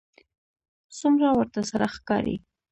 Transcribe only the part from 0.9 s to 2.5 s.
څومره ورته سره ښکاري